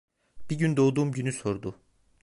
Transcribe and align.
Bir 0.49 0.55
gün 0.59 0.77
doğduğum 0.77 1.11
günü 1.11 1.33
sordu. 1.33 1.75